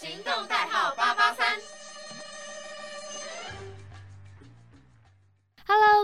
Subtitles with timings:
[0.00, 0.59] 行动代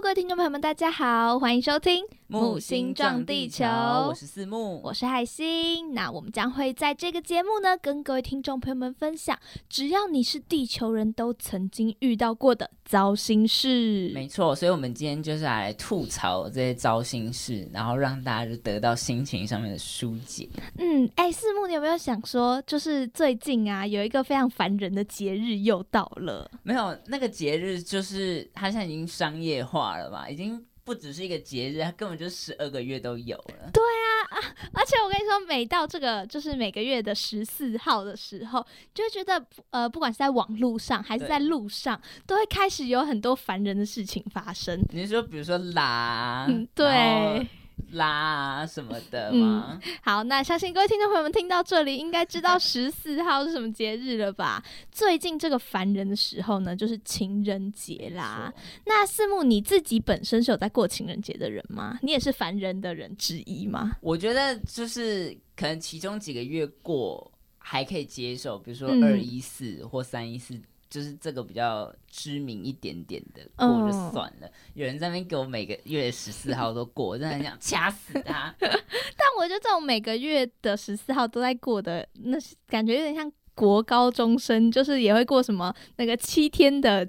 [0.07, 5.95] 各位听众朋友们，大家好，欢迎收听《木星撞地球，我是四木，我是海星。
[5.95, 9.37] 那我们将会在这个节目呢，跟各位听众朋友们分享，
[9.69, 14.12] 只要你是地球人都曾经遇到过的糟心事。
[14.14, 20.48] 没错，所以我们今天就是来吐槽这些糟心事，然后让大家就得到心情上面的疏解。
[20.79, 26.49] 嗯，哎，四木，你有没有想说，就是最近啊，有一个非常烦人的节日又到了？
[26.63, 30.64] 没有，那个节日就是它现在已经商业化了吧，已经。
[30.86, 33.69] 不只是一个节日，它根本就十二个月都有了。
[33.73, 34.39] 对啊，啊！
[34.73, 38.64] 而且我跟你说，每到这个就是每个月的十四号的时候，
[38.95, 44.81] 就会觉得呃，不管是在网络上还是在路上，都会开始有很多烦人的事情发生。
[44.92, 47.45] 你说，比如说拉，对。
[47.92, 49.81] 啦什么的吗？
[50.03, 54.62] 好，那相信各位听众朋友们听到这里，应该知道 十四号是什么节日了吧？
[54.91, 58.53] 最近这个烦人的时候呢，就是情人节啦。
[58.84, 61.98] 那四木你自己本身是有在过情人节的人吗？
[62.03, 63.92] 你也是烦人的人之一吗？
[64.01, 70.61] 我觉得就是可能其中几个月过还可以接受，比如说二一四或三一四。
[70.89, 78.55] 就是这个比较知名一点点的过就算了，有人在那边给我每个月十四号都过，我真的很想 掐死他。
[78.61, 87.09] 但我觉得这种每个月的十四号都在过的，那感觉有点像国高中生，就是也会过什么那个七天的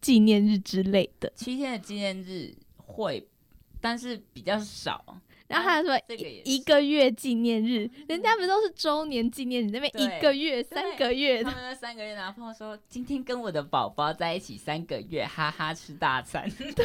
[0.00, 1.32] 纪念日之类的。
[1.34, 3.26] 七天的纪念日会，
[3.80, 5.20] 但是比较少。
[5.48, 5.98] 然后还有什么
[6.44, 7.88] 一个月纪念日？
[8.08, 9.70] 人家不都是周年纪念日？
[9.70, 16.48] 那边一个月、三个月，他们三个月，然后说今天跟我的宝宝在一起三个月，哈哈吃大餐。
[16.50, 16.84] 对，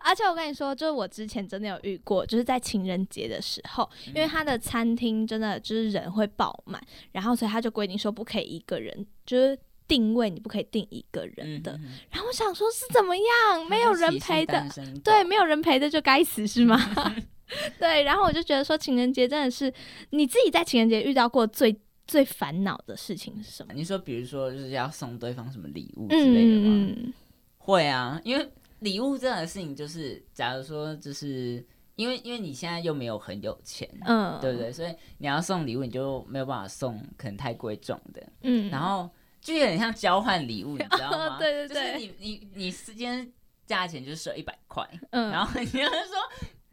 [0.00, 6.80] 而且我跟你说，就是我之前真的有遇过，就是在情人节的时候，因为他的餐厅真的就是人会爆满，
[7.12, 11.78] 然后所以他就规定说不可以一个人，就是定位你不可以定一个人的。
[12.10, 13.66] 然后我想说，是怎么样？
[13.68, 14.66] 没有人陪的，
[15.04, 16.78] 对，没有人陪的就该死是吗？
[17.78, 19.72] 对，然后我就觉得说，情人节真的是
[20.10, 23.72] 你自己在情人节遇到过最最烦恼的事情是什么？
[23.74, 27.12] 你说，比如说就是要送对方什么礼物之类的吗？
[27.58, 28.50] 会啊，因为
[28.80, 34.72] 礼物这样的事情，就是假如说，就是因为因为你现在又没有很有钱，嗯，对不对？
[34.72, 39.08] 所以你要送礼物，你就没有办法送可能太贵重的，嗯，然后
[39.40, 41.38] 就有点像交换礼物，你知道 吗？
[41.38, 43.30] 对对对，就是你你你时间
[43.66, 46.16] 价钱就是设一百块，嗯，然后你要说。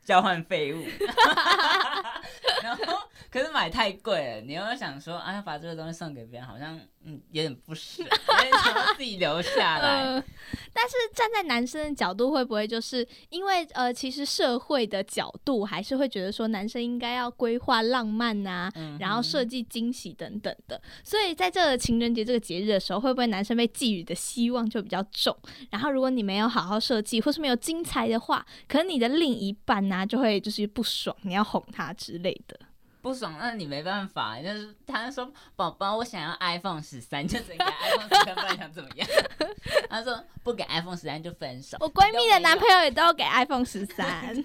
[0.07, 0.81] 交换废物，
[2.63, 2.97] 然后
[3.29, 8.01] 可是买太贵了，你又想说，哎，把这个东西送给别人，好像嗯有点不舍，
[8.63, 10.23] 想要自己留下来。
[10.72, 20.81] 但是站在男生的角度，会不会就是因为呃，其实社会的角度还是会觉得说，男生应该要规划浪漫啊，然后设计惊喜等等的。
[21.03, 25.35] 所以在这个情人节这个节日的时候，会不会男生被寄予的希望就比较重？
[25.72, 32.59] 然后如果你没有好好设计，或是没有精彩的话，可能你的另一半呢他就会就是不爽，你要哄他之类的。
[33.02, 39.07] 不爽，那你没办法，就是他说宝宝，我想要 iPhone 十三，就整个 iPhone 十三，不然想怎么样？
[39.90, 41.78] 他说不给 iPhone 十三就分手。
[41.80, 44.34] 我闺蜜的男朋友也都要给 iPhone 十三，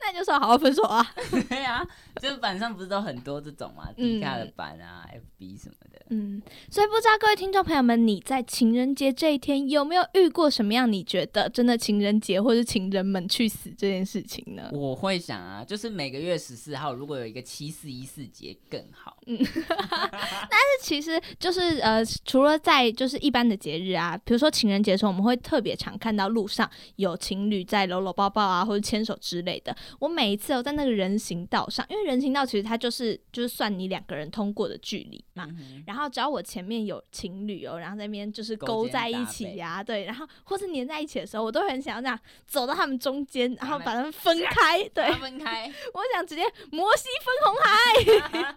[0.00, 1.04] 那你就说好好分手啊？
[1.48, 1.84] 对啊，
[2.20, 6.00] 就是板上不是都很多这种嘛，底下的板啊，FB 什么的。
[6.10, 6.40] 嗯，
[6.70, 14.68] 所以不知道各位听众朋友们，你在情人节这一天有没有遇过什么样你觉得真的情人节或是情人们去死这件事情呢？
[14.72, 19.16] 我会想啊，就是每个月十四号如果有一个七四一四节更好。
[19.26, 29.76] 嗯， 但是其实就是呃，除了在就是一般的节日啊，比如说情人节的时候，我们会特别常看到路上有情侣在搂搂抱抱啊，或者牵手之类的。
[29.98, 35.48] 我每一次哦，在那个人行道上，因为人行道其实它就是就是算你两个人通过的距离嘛，
[35.86, 42.16] 然后只要我前面有情侣哦，然后那边就是勾在一起呀，对，然后或是粘在一起的时候，我都很想要这样
[42.46, 45.64] 走到他们中间，然后 把他们分开，对，分开。
[45.92, 48.54] 我想直接摩西分红海。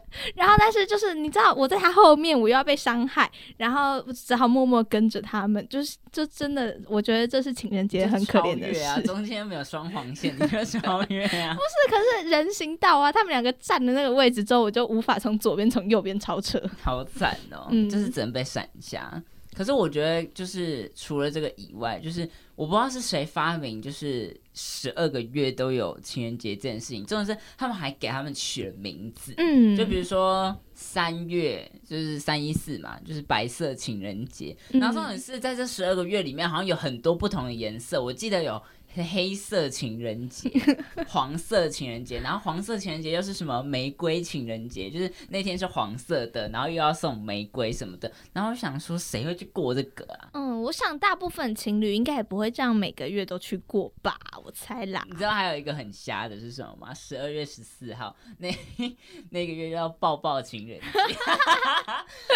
[0.34, 5.66] 然后，但是就是你知道，我在他后面，我又要被伤害，然后只好默默跟着他们。
[5.68, 8.80] 就是，就真的，我觉得这是情人节很可怜的事。
[8.82, 11.54] 啊 中间没有双黄线，你就超越啊？
[11.54, 17.68] 不是，可是人行道啊，他们两个站的那个位置之后，我就无法从左边从右边超车，好惨哦！
[17.90, 19.22] 就是只能被闪下。
[19.54, 27.06] 可是我觉得，就是除了这个以外，就是我不知道是谁发明，就是十二个月都有情人节这件事情。
[27.06, 34.56] 重点是他们还给他们取了名字，嗯，就比如说三月就是三一四嘛，就是白色情人节。
[34.70, 38.02] 然后重点是在这十二个月里面，好像有很多不同的颜色。
[38.02, 38.60] 我记得有
[39.12, 40.50] 黑色情人节、
[41.08, 48.10] 黄色情人节，然后黄色情人节又是什么玫瑰情人节，就是那天是黄色的，然后又要送玫瑰什么的。
[48.32, 50.30] 然后我想说，谁会去过这个啊？
[50.34, 55.04] 嗯，我想大部分情侣应该也不会这样每个月都去过吧，我猜啦。
[55.10, 56.94] 你知道还有一个很瞎的是什么吗？
[56.94, 58.48] 十二月十四号那
[59.30, 60.86] 那个月要抱抱情人节，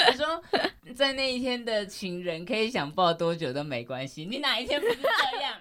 [0.07, 0.43] 他说
[0.95, 5.09] 在那一天的情人可以想抱多久都没关系，你哪一天不是这
[5.41, 5.55] 样？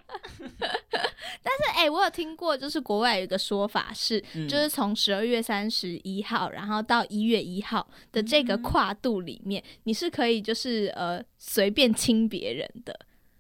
[1.48, 13.00] 但是，哎，我有听过，就是国外有一个说法是，就是从十二月三十一号，然后到一月一号的这个跨度里面，你是可以就是呃随便亲别人的。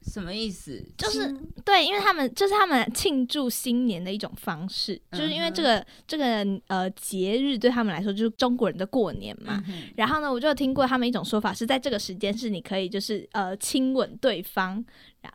[0.09, 0.81] 什么意思？
[0.97, 9.61] 就是对，因为他们就是他们庆祝新年的一种方式，就是因为这个这个呃节日对他们来说就是中国人的过年嘛。
[9.97, 14.81] 然后呢，我就听过他们一种说法，是在这个时间是你可以就是呃亲吻对方。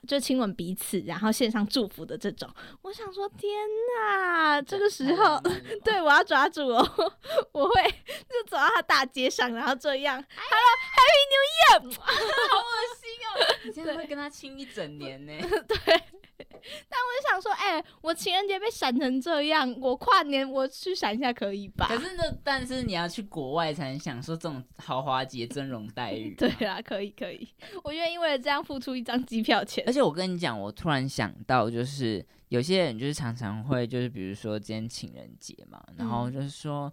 [0.06, 2.49] 就亲吻彼此，然后献上祝福的这种，
[2.83, 3.50] 我想说，天
[3.99, 4.61] 哪！
[4.62, 5.41] 这个时候，
[5.85, 7.12] 对我要抓住哦，
[7.53, 13.56] 我会就走到他大街上，然后这样，Hello，Happy New Year， 好恶心哦！
[13.65, 15.33] 你现在会跟他亲一整年呢？
[15.69, 16.03] 对。
[16.52, 21.87] 但我就想说，哎，我情人节被闪成这样，我跨年我去闪一下可以吧？
[21.88, 26.34] 可是呢，但是你要去国外才能享受这种豪华节尊荣待遇。
[26.38, 27.49] 对啊，可以可以，
[27.84, 29.82] 我愿意为了这样付出一张机票钱。
[29.87, 36.93] 而且我跟你讲，我突然想到，就是有些人就是常常会，就是比如说今天情人节嘛，然后就是说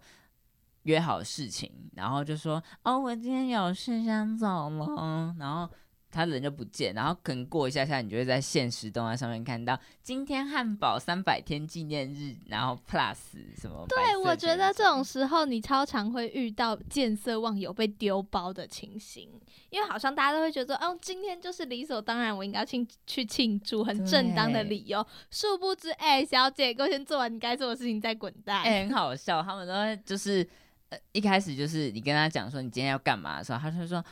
[0.82, 5.68] 约好事情，然后就说哦，我今天有事想走了，然后。
[6.10, 13.16] 他人就不见，然后可能过一下下，你就会在现实动态上面看到今天汉堡三百天纪念日，然后 plus
[13.56, 13.86] 什么？
[13.88, 19.30] 对，我觉得这种时候你超常会遇到见色忘友被丢包的情形，
[19.70, 25.06] 因为好像大家都会觉得，哦，今天就是理所当然，我应该庆去庆祝，很正当的理由。
[25.30, 28.62] 殊不知，哎，小姐，给我先做完你该做的事情再滚蛋。
[28.62, 30.44] 哎，很好笑，他们都会就是
[30.88, 34.04] 呃一开始就是你跟他讲说你今天要干嘛的时候，他就说。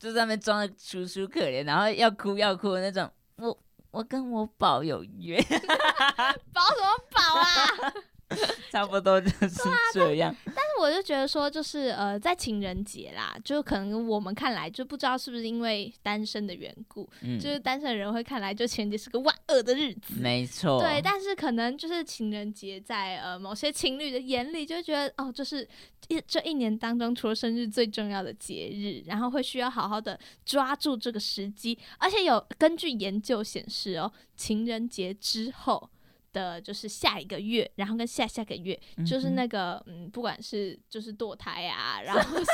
[0.00, 3.08] 就在那边装的楚楚可怜，然后要哭要哭的那种。
[3.36, 3.56] 我
[3.90, 5.36] 我跟我宝有约，
[6.52, 7.92] 宝什么宝啊？
[8.72, 9.50] 差不多就是
[9.92, 10.34] 这样。
[10.80, 20.14] 我就觉得说，就是呃，在情人节啦，就可能我们看来就不知道是不是因为单身的缘故，就是单身的人会看来就情人节是个万恶的日子。
[20.18, 20.80] 没错。
[20.80, 25.68] 对，但是可能就是情人节在呃某些情侣的眼里，就觉得哦，就是
[26.08, 31.78] 一这一年当中除了生日最重要的节日，然后会需要好好的抓住这个时机。
[31.98, 35.90] 而且有根据研究显示哦，情人节之后。
[36.32, 42.44] 的就是下一个月，然后跟下下个月，就是那个嗯，不管是就是堕胎啊，然 后是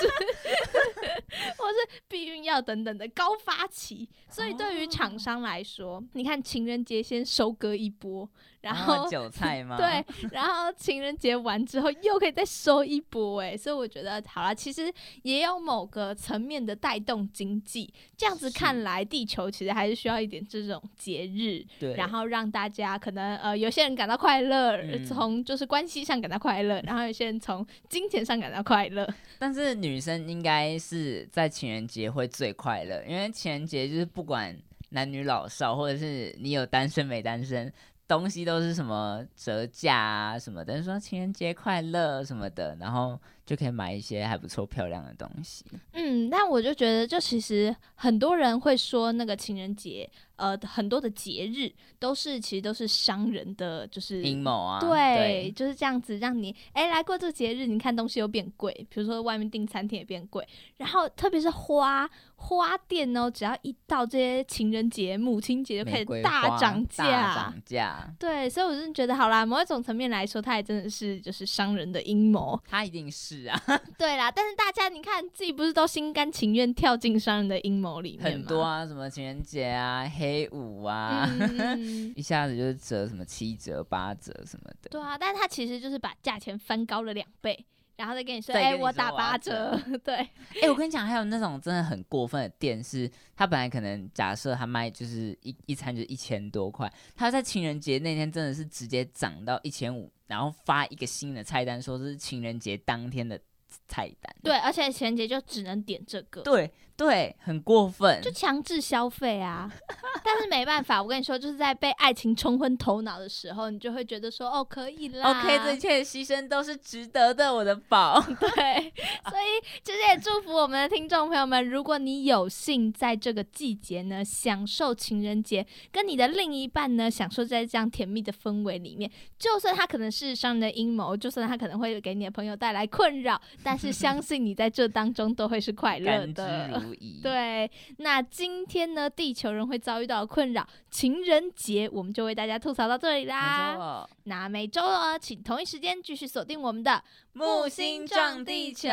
[2.09, 8.29] 避孕药等等的高发期，所以对于厂商来说，你看情人节先收割一波。
[8.63, 9.77] 然后韭菜吗？
[9.79, 14.93] 对，然后情人节完之后又可以再收一波哎，所以我觉得好了，其实
[15.23, 17.93] 也有某个层面的带动经济。
[18.17, 29.07] 这样子看来，地球其实还是需要一点这种节日，对，然后让大家可能呃有些人感到快乐，从就是关系上感到快乐，然后有些人从金钱上感到快乐。
[29.39, 34.57] 但是女生应该是在情人情人节会最快乐，因为情人节就是不管
[34.91, 37.71] 男女老少，或者是你有单身没单身。
[38.09, 45.65] 东西都是什么折价啊什么的，说情人节快乐什么的，然后就可以买一些还不错漂亮的东西。
[45.93, 50.11] 嗯，但我就觉得，就其实很多人会说那个情人节。
[50.37, 54.79] 呃，很多的节日都是其实都是商人的，就是阴谋啊。
[54.79, 68.15] 对，就是这样子让你哎来过这个节日，你看东西又变贵，比如说外面订餐厅也变贵，然后特别是花花店哦，只要一到这些情人节、母亲节就开始大涨价，涨价。
[68.19, 72.61] 对，所以我真的觉得好啦，某一种层面来说，它也真的是就是商人的阴谋。
[72.69, 73.61] 它一定是啊，
[73.99, 74.31] 对啦。
[74.31, 80.27] 但是大家你看自己不是都心甘情愿跳进商人的阴谋里面很多啊，什么情人节啊，黑。
[80.37, 81.27] 黑五啊，
[82.17, 84.89] 一下子就是折什么七折八折什么的。
[84.91, 87.65] 对啊，但是他其实就是把价钱翻高了两倍，
[87.97, 89.79] 然后再跟你说，哎，我打八折。
[90.05, 103.41] 对，哎，我跟你讲，还有那种真的很过分的店，是他本来可能假设他卖就是一一餐就一千多块，他在情人节那天真的是直接涨到一千五，然后发一个新的菜单，说是情人节当天的。
[103.89, 109.71] 菜单对，而且情人节就只能点这个，对对，很过分，就强制消费啊！
[110.25, 118.19] 但是没办法，我跟你说，就是在被爱情冲昏头脑的时候，你就会觉得说，哦，可以啦，OK，这一切牺牲都是值得的，我的宝。
[118.41, 118.93] 对，
[119.29, 136.86] 所以其实也祝福我们的听众朋友们，如果你有幸在这个季节呢，享受情人节，跟你的另一半呢，享受在这样甜蜜的氛围里面，就算他可能是商人的阴谋，就算他可能会给你的朋友带来困扰，但是相信你在这当中都会是快乐的。
[137.23, 144.07] 对，那今天呢，地球人会遭遇到困扰，情人节我们就为大家吐槽到这里啦。
[144.25, 147.03] 那每周二请同一时间继续锁定我们的
[147.33, 148.89] 木星撞地球，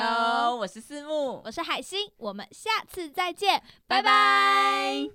[0.58, 5.10] 我是四木，我是海星，我们下次再见，拜拜。